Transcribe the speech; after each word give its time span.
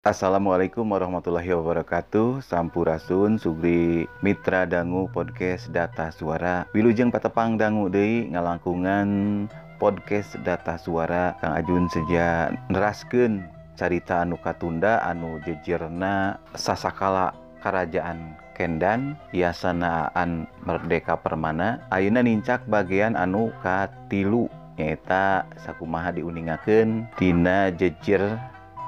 Assalamualaikum 0.00 0.96
warahmatullahi 0.96 1.52
wabarakatuh. 1.52 2.40
Sampurasun 2.40 3.36
Sugri 3.36 4.08
Mitra 4.24 4.64
Dangu 4.64 5.12
Podcast 5.12 5.68
Data 5.76 6.08
Suara. 6.08 6.64
Wilujeng 6.72 7.12
Patepang 7.12 7.60
Dangu 7.60 7.92
Dei 7.92 8.24
Ngalangkungan 8.32 9.08
Podcast 9.76 10.40
Data 10.40 10.80
Suara. 10.80 11.36
Kang 11.44 11.52
Ajun 11.52 11.84
sejak 11.92 12.56
nerasken 12.72 13.44
carita 13.76 14.24
anu 14.24 14.40
Katunda 14.40 15.04
anu 15.04 15.36
jejerna 15.44 16.40
Sasakala 16.56 17.36
Kerajaan 17.60 18.40
Kendan 18.56 19.20
Yasanaan 19.36 20.48
Merdeka 20.64 21.20
Permana. 21.20 21.76
Ayeuna 21.92 22.24
nincak 22.24 22.64
bagian 22.72 23.20
anu 23.20 23.52
Katilu 23.60 24.48
nyata 24.80 25.44
sakumaha 25.60 26.08
diuningaken 26.16 27.04
Tina 27.20 27.68
jejer 27.68 28.40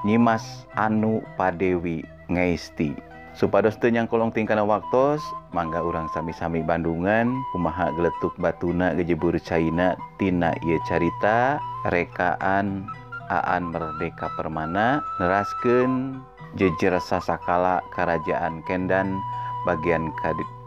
Nyimas 0.03 0.67
Anu 0.75 1.23
Padewi 1.39 2.03
Ngesti. 2.27 2.91
Supados 3.33 3.79
teu 3.81 3.89
nyangkolong 3.89 4.29
tingkana 4.29 4.61
waktos, 4.61 5.23
mangga 5.55 5.81
urang 5.81 6.05
sami-sami 6.13 6.61
Bandungan, 6.61 7.33
kumaha 7.49 7.89
geletuk 7.97 8.35
batuna 8.37 8.93
gejebur 8.93 9.33
China 9.41 9.97
tina 10.21 10.53
ieu 10.61 10.77
carita 10.85 11.57
rekaan 11.89 12.85
Aan 13.33 13.73
Merdeka 13.73 14.29
Permana 14.37 15.01
neraskeun 15.17 16.21
jejer 16.59 16.93
sasakala 17.01 17.81
Kerajaan 17.97 18.61
Kendan 18.69 19.17
bagian 19.65 20.13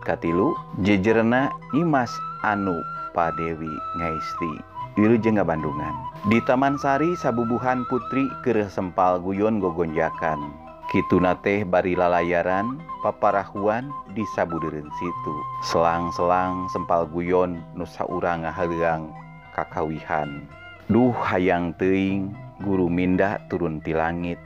Katilu 0.03 0.57
jejerna 0.83 1.55
Nyimas 1.71 2.11
Anu 2.43 2.75
Padewi 3.15 3.71
Ngesti. 4.01 4.76
Wilujeng 4.97 5.37
Bandungan. 5.45 5.93
Di 6.33 6.41
Taman 6.49 6.81
Sari 6.81 7.13
sabubuhan 7.21 7.85
putri 7.85 8.33
Kereh 8.41 8.73
Sempal 8.73 9.21
Guyon 9.21 9.61
Gogonjakan. 9.61 10.41
Kituna 10.89 11.37
teh 11.45 11.69
bari 11.69 11.93
lalayaran 11.93 12.81
paparahuan 13.05 13.93
di 14.17 14.25
sabudeureun 14.33 14.89
situ. 14.97 15.35
Selang-selang 15.69 16.73
Sempal 16.73 17.05
Guyon 17.13 17.61
Nusa 17.77 18.09
Urang 18.09 18.49
ngahareang 18.49 19.13
Kakawihan. 19.53 20.49
Duh 20.89 21.13
hayang 21.13 21.77
teuing 21.77 22.33
guru 22.65 22.89
mindah 22.89 23.37
turun 23.53 23.85
ti 23.85 23.93
langit. 23.93 24.41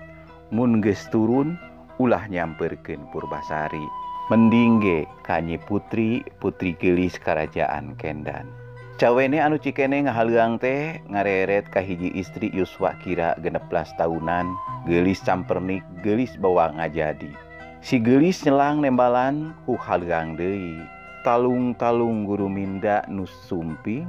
Mun 0.50 0.82
geus 0.82 1.06
turun 1.14 1.54
ulah 2.02 2.26
nyamperkeun 2.26 3.06
Purbasari. 3.14 3.86
Mendingge 4.34 5.06
kanyi 5.22 5.62
putri 5.62 6.26
putri 6.42 6.74
gelis 6.74 7.22
kerajaan 7.22 7.94
Kendan. 7.94 8.50
cawene 9.00 9.40
anu 9.40 9.56
cikene 9.56 10.04
ngahaluang 10.04 10.60
teh 10.60 11.00
ngareret 11.08 11.72
kahiji 11.72 12.12
istri 12.12 12.52
Yuswa 12.52 12.92
kira 13.00 13.32
geneplas 13.40 13.88
tahunan 13.96 14.52
gelis 14.84 15.24
campernik 15.24 15.80
gelis 16.04 16.36
bawa 16.36 16.68
ngajadi. 16.76 17.32
Si 17.80 17.96
gelis 17.96 18.44
nyelang 18.44 18.84
nembalan 18.84 19.56
ku 19.64 19.80
haluang 19.80 20.36
deui. 20.36 20.76
Talung-talung 21.24 22.28
guru 22.28 22.44
minda 22.52 23.00
nus 23.08 23.32
sumpi 23.48 24.04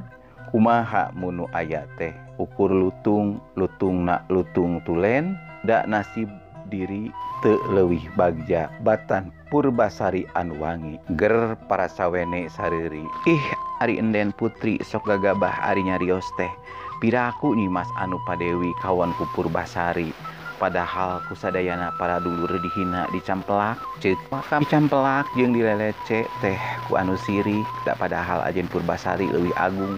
kumaha 0.51 1.15
munu 1.15 1.47
aya 1.55 1.87
teh? 1.95 2.11
Ukur 2.35 2.67
lutung 2.67 3.39
lutung 3.55 4.03
nak 4.03 4.27
lutung 4.27 4.83
tulen 4.83 5.39
dak 5.63 5.87
nasib 5.87 6.27
diri 6.71 7.11
te 7.43 7.59
lewih 7.69 8.07
bagja. 8.15 8.71
Batan 8.81 9.29
purbasarian 9.51 10.55
wangi. 10.57 10.95
Ger 11.19 11.59
para 11.67 11.91
sawwene 11.91 12.47
sariri. 12.47 13.03
Ih 13.27 13.45
Ari 13.81 13.97
enden 13.97 14.29
putri 14.37 14.77
sok 14.85 15.09
gagabah 15.09 15.65
arinya 15.65 15.97
Rios 15.97 16.29
teh. 16.37 16.53
Piraku 17.01 17.57
nyimas 17.57 17.89
anu 17.97 18.21
padewi 18.29 18.69
kawan 18.77 19.09
kupur 19.17 19.49
basari 19.49 20.13
padahal 20.61 21.17
kusadayana 21.25 21.89
para 21.97 22.21
dulur 22.21 22.61
dihina 22.61 23.09
dicampelak 23.09 23.81
cek 23.97 24.13
makam 24.29 24.61
dicampelak 24.61 25.25
jeung 25.33 25.57
dilelece 25.57 26.29
teh 26.45 26.59
ku 26.85 26.93
anu 26.93 27.17
siri. 27.17 27.65
Tak 27.89 27.97
padahal 27.97 28.45
ajen 28.45 28.69
purbasari 28.69 29.25
leuwih 29.33 29.57
agung. 29.57 29.97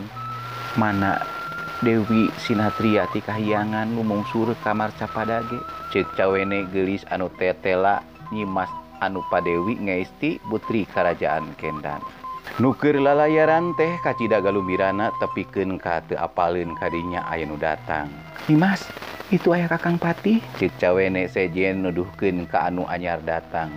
Mana 0.80 1.20
Dewi 1.84 2.32
Sinatriati 2.40 3.20
Kahyangan 3.20 3.92
lumungsur 3.92 4.56
kamar 4.64 4.96
capadage 4.96 5.60
cek 5.92 6.16
cawene 6.16 6.64
gelis 6.72 7.04
anu 7.12 7.28
tetela 7.36 8.00
nyimas 8.32 8.72
anu 9.04 9.20
Padewi 9.28 9.76
ngeisti 9.76 10.40
putri 10.48 10.88
Kerajaan 10.88 11.52
Kendan. 11.60 12.00
Nuker 12.64 12.96
lalayaran 12.96 13.76
teh 13.76 14.00
kacidagalubirana 14.00 15.12
tepiken 15.20 15.76
kate 15.76 16.16
apalin 16.16 16.72
kadinya 16.80 17.28
Aynu 17.28 17.60
datang. 17.60 18.08
Nimas 18.48 18.88
itu 19.28 19.52
ayah 19.52 19.68
kakang 19.76 20.00
pati. 20.00 20.40
Cek 20.56 20.80
cawene 20.80 21.28
sejen 21.28 21.84
nuduhken 21.84 22.48
ke 22.48 22.64
anu 22.64 22.88
anyar 22.88 23.20
datang. 23.28 23.68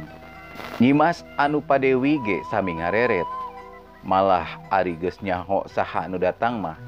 Nyimas 0.79 1.27
anu 1.43 1.59
Padewi 1.59 2.23
ge 2.23 2.39
sami 2.55 2.79
ngareret. 2.79 3.27
Malah 4.07 4.47
ari 4.71 4.95
geus 4.95 5.19
nyaho 5.27 5.67
saha 5.67 6.07
anu 6.07 6.23
datang 6.23 6.63
mah. 6.63 6.79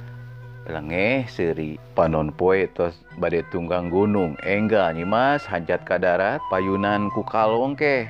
lengeh 0.68 1.24
seri 1.26 1.80
panon 1.96 2.28
poe 2.28 2.68
tos 2.76 2.94
bade 3.16 3.40
tunggang 3.48 3.88
gunung. 3.88 4.36
Enggal 4.44 4.92
nyimas 4.92 5.48
hanjat 5.48 5.82
ka 5.88 5.96
darat 5.96 6.44
payunan 6.52 7.08
ku 7.10 7.24
kalong 7.24 7.72
ke? 7.72 8.06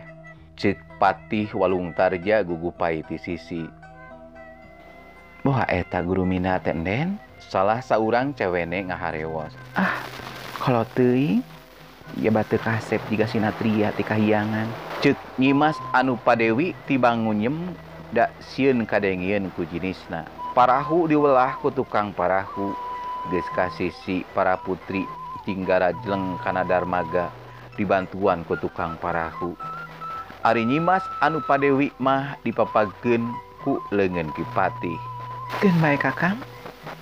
Cik 0.59 0.79
patih 0.99 1.47
walung 1.55 1.95
tarja 1.95 2.43
gugupai 2.43 3.07
ti 3.07 3.17
sisi. 3.17 3.63
Wah 5.47 5.63
eta 5.71 6.03
guru 6.03 6.27
mina 6.27 6.59
tenden 6.59 7.23
salah 7.39 7.79
saurang 7.79 8.35
cewene 8.35 8.91
ngaharewos. 8.91 9.55
Ah 9.79 10.03
kalau 10.59 10.83
teuing 10.99 11.47
ya 12.19 12.35
batu 12.35 12.59
kasep 12.59 12.99
jika 13.07 13.31
sinatria 13.31 13.95
ti 13.95 14.03
kahiyangan 14.03 14.67
cek 14.99 15.15
nyimas 15.39 15.79
anu 15.95 16.19
padewi 16.19 16.75
tibangunyem 16.91 17.71
dak 18.11 18.35
sieun 18.43 18.83
kadengieun 18.83 19.55
ku 19.55 19.63
jinisna. 19.63 20.27
parahu 20.59 21.07
diwelah 21.07 21.55
ku 21.63 21.71
tukang 21.71 22.11
parahu. 22.11 22.75
Geus 23.31 23.47
ka 23.55 23.71
sisi 23.71 24.27
para 24.35 24.59
putri 24.59 25.07
tinggara 25.47 25.95
jeleng 26.03 26.35
kana 26.43 26.67
darmaga 26.67 27.31
dibantuan 27.79 28.43
ku 28.43 28.59
tukang 28.59 28.99
parahu. 28.99 29.55
Ari 30.43 30.67
nyimas 30.67 31.07
anu 31.23 31.39
padewi 31.47 31.95
mah 32.03 32.35
dipapageun 32.43 33.31
ku 33.63 33.79
leungeun 33.95 34.35
kipati. 34.35 34.99
Keun 35.63 35.79
bae 35.79 35.95
kakang. 35.95 36.35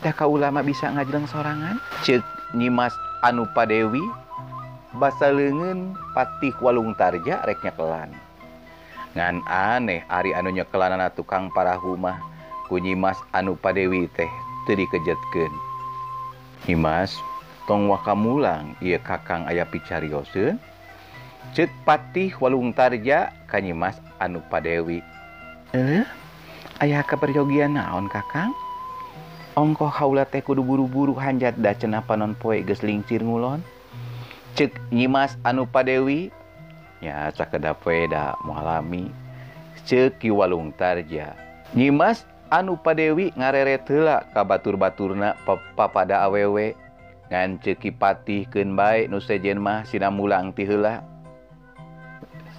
Da 0.05 0.12
ulama 0.28 0.61
bisa 0.61 0.93
ngajeleng 0.93 1.25
sorangan? 1.25 1.81
Cek 2.05 2.21
nyimas 2.53 2.93
anu 3.25 3.49
padewi 3.56 4.05
basa 5.00 5.33
leungeun 5.33 5.97
patih 6.12 6.53
walung 6.61 6.93
tarja 6.93 7.41
rek 7.49 7.65
nyekelan 7.65 8.12
ngan 9.16 9.41
aneh 9.49 10.05
Ari 10.12 10.37
anu 10.37 10.53
nyekelanan 10.53 11.09
tukang 11.16 11.49
parahu 11.49 11.97
mah. 11.97 12.35
kunyimas 12.66 13.19
anu 13.32 13.54
padewi 13.59 14.10
teh 14.15 14.31
teri 14.66 14.87
kejatken 14.91 15.53
Imas 16.66 17.15
tong 17.71 17.87
wakamulang 17.87 18.75
ia 18.82 18.99
kakang 18.99 19.47
aya 19.47 19.62
picarioseun 19.69 20.59
cet 21.54 21.71
patih 21.87 22.34
walung 22.43 22.75
tarja 22.75 23.31
kanyimas 23.47 23.94
anu 24.19 24.43
padewi. 24.50 25.04
Eh? 25.77 26.03
Ayah 26.82 27.06
kaperyogian 27.06 27.78
naon 27.78 28.10
kakang? 28.10 28.50
Ongkoh 29.56 29.88
haula 29.88 30.28
teh 30.28 30.44
kudu 30.44 30.60
buru-buru 30.60 31.16
hanjat 31.16 31.56
da 31.56 31.72
cenah 31.72 32.04
panon 32.04 32.37
poe 32.37 32.60
geus 32.60 32.84
lingcir 32.84 33.22
ngulon. 33.25 33.65
Cek 34.59 34.72
nyimas 34.93 35.38
anu 35.47 35.65
padewi 35.65 36.28
ya 37.00 37.33
cakeda 37.33 37.72
poe 37.72 38.04
da 38.10 38.37
mualami. 38.44 39.09
Cek 39.87 40.21
ki 40.21 40.28
walung 40.34 40.75
tarja. 40.77 41.33
Nyimas 41.72 42.28
anu 42.51 42.79
Padewi 42.79 43.34
ngareret 43.34 43.87
heula 43.91 44.23
ka 44.31 44.47
batur-baturna 44.47 45.34
papada 45.75 46.23
awewe. 46.27 46.77
Ngan 47.27 47.59
cekipatih 47.59 48.47
keun 48.47 48.79
bae 48.79 49.11
nu 49.11 49.19
sejen 49.19 49.59
mah 49.59 49.83
sina 49.83 50.15
mulang 50.15 50.55
ti 50.55 50.62
heula. 50.62 51.03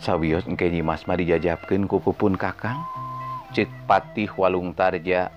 Sawios 0.04 0.44
engke 0.44 0.68
Nyimas 0.68 1.07
mah 1.07 1.16
dijajabkeun 1.16 1.88
ku 1.88 2.04
pupun 2.04 2.36
Kakang. 2.36 2.84
Cek 3.56 3.72
patih 3.88 4.28
walung 4.36 4.75
tarja. 4.75 5.31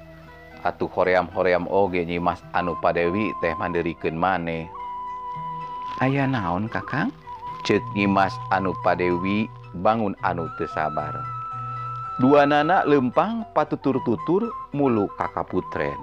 Atuh 0.66 0.90
hoream-hoream 0.92 1.70
oge 1.70 2.02
Nyimas 2.04 2.42
anu 2.52 2.74
Padewi 2.82 3.30
teh 3.38 3.54
mandirikeun 3.54 4.18
maneh. 4.18 4.66
Aya 6.02 6.26
naon 6.26 6.66
Kakang? 6.66 7.14
Cek 7.62 7.80
Nyimas 7.94 8.34
anu 8.50 8.74
Padewi 8.82 9.46
bangun 9.78 10.18
anu 10.26 10.50
teu 10.58 10.66
sabar. 10.74 11.39
dua 12.20 12.44
nana 12.44 12.84
lempang 12.84 13.48
patutur-tutur 13.56 14.52
mulu 14.76 15.08
kakak 15.16 15.48
putren 15.48 15.96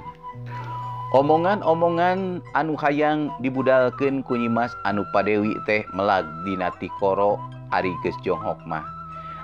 omongan-omongan 1.14 2.42
anu 2.58 2.74
hayang 2.74 3.30
dibudalken 3.46 4.26
kunyimas 4.26 4.74
anu 4.82 5.06
padewi 5.14 5.54
teh 5.70 5.86
melag 5.94 6.26
ditikoro 6.42 7.38
Ariges 7.70 8.16
Jonghok 8.24 8.58
mah. 8.64 8.82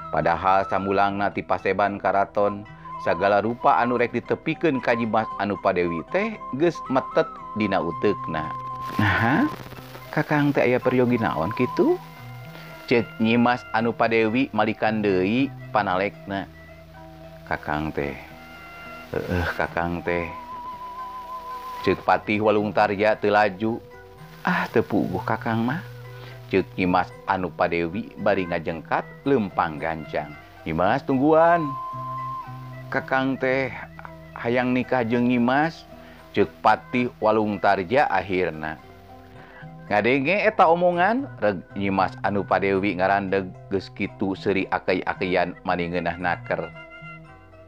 Padahal 0.10 0.64
samulang 0.66 1.22
nati 1.22 1.46
paseban 1.46 2.02
karaton 2.02 2.66
segala 3.06 3.44
rupa 3.46 3.78
anu 3.78 4.02
rek 4.02 4.10
ditepiken 4.16 4.82
Kajimas 4.82 5.30
anu 5.38 5.54
padewi 5.62 6.02
teh 6.10 6.34
ge 6.58 6.74
metet 6.90 7.30
dina 7.60 7.84
utekna 7.84 8.50
nah 8.98 9.46
kakang 10.10 10.50
teh 10.50 10.66
aya 10.66 10.82
peryogi 10.82 11.22
naon 11.22 11.54
gitu 11.54 12.02
cek 12.90 13.06
nyimas 13.22 13.62
anu 13.78 13.94
padewi 13.94 14.50
malikan 14.58 15.06
deui 15.06 15.54
panalekna. 15.70 16.63
kakang 17.48 17.92
teh. 17.92 18.16
Eh 19.14 19.48
kakang 19.60 20.00
teh. 20.02 20.26
Cepatih 21.84 22.40
walung 22.40 22.72
tarya 22.72 23.20
telaju 23.20 23.84
ah 24.48 24.66
tepuguh 24.72 25.24
kakang 25.28 25.68
mah. 25.68 25.84
Cek 26.48 26.78
nyimas 26.78 27.10
anu 27.26 27.50
padewi 27.50 28.14
bari 28.22 28.48
ngajengkat 28.48 29.04
lempang 29.28 29.82
gancang. 29.82 30.32
Nyimas 30.64 31.04
tungguan. 31.04 31.66
Kakang 32.88 33.36
teh 33.36 33.74
hayang 34.38 34.72
nikah 34.72 35.04
jeng 35.04 35.28
nyimas 35.28 35.84
cek 36.34 36.50
patih 36.64 37.10
walung 37.20 37.60
tarja 37.60 38.08
akhirna. 38.08 38.80
Ngadenge 39.84 40.48
eta 40.48 40.72
omongan 40.72 41.28
reg 41.44 41.60
Nyimas 41.76 42.16
anu 42.24 42.48
padewi 42.48 42.96
ngarandeg 42.96 43.52
geus 43.68 43.92
kitu 43.92 44.32
seuri 44.34 44.64
akai-akaian 44.72 45.54
mani 45.68 45.92
ngeunah 45.92 46.18
naker. 46.18 46.83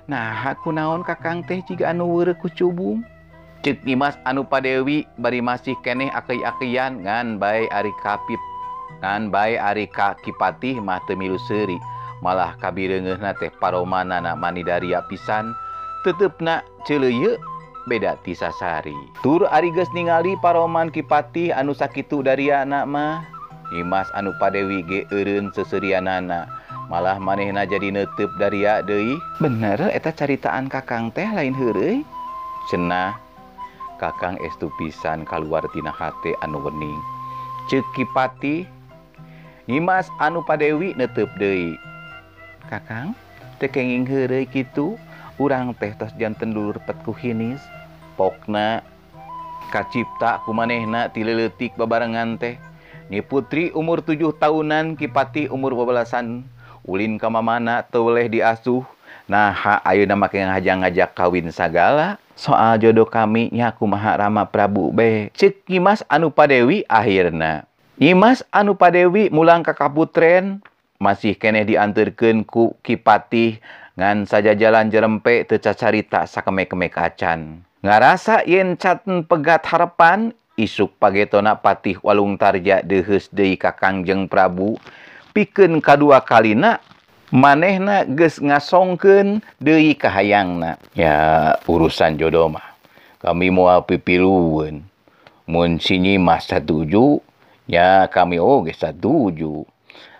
nah 0.05 0.37
aku 0.45 0.69
naon 0.69 1.01
kakang 1.01 1.41
teh 1.45 1.61
jika 1.65 1.93
ku 2.37 2.47
cubung? 2.53 3.01
Cek 3.65 3.81
Imas 3.89 4.13
anu 4.29 4.45
padewi 4.45 5.09
bari 5.17 5.41
masih 5.41 5.73
keneh 5.81 6.13
aki-akian 6.13 7.01
ngan 7.01 7.41
baik 7.41 7.65
Ari 7.73 7.89
kapit 8.05 8.37
ngan 9.01 9.33
baik 9.33 9.57
Ari 9.57 9.89
kakipatih 9.89 10.77
mah 10.77 11.01
temilu 11.09 11.41
seri 11.49 11.81
malah 12.21 12.53
kabirengehna 12.61 13.33
teh 13.41 13.49
paromana 13.57 14.21
na 14.21 14.37
manidaria 14.37 15.01
pisan 15.09 15.49
tetep 16.05 16.37
na 16.37 16.61
celeye 16.85 17.41
beda 17.89 18.21
tisasari 18.21 18.93
tur 19.25 19.49
Ariges 19.49 19.89
ningali 19.97 20.37
paroman 20.45 20.93
kipatih 20.93 21.49
anu 21.49 21.73
sakitu 21.73 22.21
dari 22.21 22.53
anak 22.53 22.85
mah 22.85 23.25
Imas 23.73 24.13
anu 24.13 24.29
padewi 24.37 24.85
ge 24.85 25.09
eureun 25.09 25.49
seserianana. 25.49 26.45
malah 26.87 27.17
manehna 27.17 27.65
jadi 27.65 27.89
neuteup 27.89 28.29
dari 28.37 28.65
ya 28.65 28.85
bener 29.41 29.89
eta 29.89 30.13
caritaan 30.13 30.69
kakang 30.69 31.09
teh 31.09 31.25
lain 31.25 31.55
heureuy. 31.57 32.05
Cenah 32.69 33.17
kakang 34.01 34.37
estu 34.41 34.69
pisan 34.77 35.25
kaluar 35.25 35.65
tina 35.73 35.93
hate 35.93 36.33
anu 36.45 36.61
wening. 36.61 37.01
Cekipati 37.69 38.65
Nyimas 39.65 40.05
anu 40.21 40.45
padewi 40.45 40.93
neuteup 40.93 41.29
deui. 41.41 41.73
kakang 42.69 43.17
tekenging 43.57 44.05
heureuy 44.05 44.45
kitu. 44.45 44.97
Urang 45.41 45.75
teh 45.75 45.91
tos 45.97 46.13
janten 46.15 46.53
dulur 46.53 46.77
petku 46.85 47.11
hinis. 47.11 47.59
Pokna 48.15 48.79
kacipta 49.73 50.39
ku 50.45 50.53
manehna 50.53 51.09
tileletik 51.09 51.73
babarengan 51.75 52.37
teh. 52.37 52.55
Ni 53.09 53.21
putri 53.21 53.69
umur 53.73 54.01
7 54.01 54.33
tahunan 54.37 54.97
kipati 54.97 55.49
umur 55.49 55.77
bebelasan 55.77 56.45
Ulin 56.85 57.17
kam 57.17 57.33
mana 57.41 57.81
toleh 57.81 58.29
diasuh. 58.29 58.85
Nah 59.25 59.81
ayeuna 59.81 60.13
make 60.13 60.37
ngajak 60.37 60.75
ngajak 60.85 61.09
kawin 61.17 61.49
sagala. 61.49 62.21
Soal 62.37 62.77
jodoh 62.77 63.09
kami 63.09 63.49
nyaku 63.49 63.89
Maharama 63.89 64.45
Prabu 64.45 64.93
be. 64.93 65.33
Cek 65.33 65.65
nyimas 65.65 66.05
anu 66.05 66.29
padewi 66.29 66.85
akhirna. 66.85 67.65
Imas 67.97 68.45
anu 68.53 68.77
padewi 68.77 69.33
mulang 69.33 69.65
ka 69.65 69.73
Kaputren. 69.73 70.61
Masih 71.01 71.33
kene 71.35 71.65
dianterkeun 71.65 72.45
ku 72.45 72.77
kipati 72.85 73.59
ngan 73.99 74.29
saja 74.29 74.55
jalan 74.55 74.87
jerempe 74.87 75.43
teu 75.47 75.59
cacarita 75.59 76.27
sakeme-keme 76.27 76.91
kacan 76.91 77.63
ngarasa 77.79 78.43
yen 78.43 78.75
caten 78.75 79.23
pegat 79.23 79.63
harapan 79.71 80.35
isuk 80.59 80.95
pagetona 80.99 81.59
patih 81.59 81.99
walung 82.03 82.35
tarja 82.39 82.79
dehes 82.83 83.27
deui 83.31 83.59
ka 83.59 83.75
Kangjeng 83.75 84.27
Prabu. 84.27 84.79
pikeun 85.35 85.83
kadua 85.83 86.23
kalina 86.23 86.79
manehna 87.27 88.07
geus 88.07 88.39
ngasongkeun 88.39 89.43
deui 89.59 89.99
ka 89.99 90.07
hayangna 90.07 90.79
ya 90.95 91.51
urusan 91.67 92.15
jodoh 92.15 92.47
mah. 92.47 92.63
Kami 93.19 93.51
moal 93.51 93.83
pipilueun 93.83 94.79
mun 95.43 95.69
sinyi 95.83 96.15
mah 96.15 96.39
satuju 96.39 97.19
ya 97.67 98.07
kami 98.07 98.39
oge 98.39 98.71
satuju. 98.71 99.67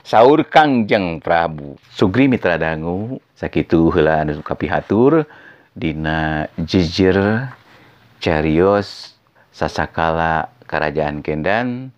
Saur 0.06 0.46
Kangjeng 0.46 1.18
Prabu. 1.18 1.82
Sugri 1.90 2.30
Mitra 2.30 2.62
Dangu 2.62 3.18
sakitu 3.34 3.90
heula 3.90 4.22
anu 4.22 4.38
kapihatur 4.46 5.26
dina 5.74 6.46
jejer 6.62 7.50
carios 8.22 9.18
sasakala 9.50 10.54
Kerajaan 10.70 11.26
Kendan 11.26 11.90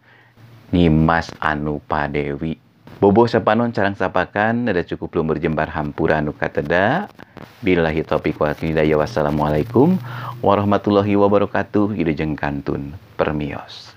Nimas 0.72 1.32
Anupadewi. 1.40 2.67
Bobo 2.98 3.30
sapanon 3.30 3.70
carang 3.70 3.94
sapakan 3.94 4.74
ada 4.74 4.82
cukup 4.82 5.14
belum 5.14 5.38
berjembar 5.38 5.70
hampura 5.70 6.18
anu 6.18 6.34
kateda. 6.34 7.06
Billahi 7.62 8.02
taufiq 8.02 8.42
wal 8.42 8.58
hidayah. 8.58 8.98
Wassalamualaikum 8.98 10.02
warahmatullahi 10.42 11.14
wabarakatuh. 11.14 11.94
Ide 11.94 12.18
kantun 12.34 12.98
permios 13.14 13.97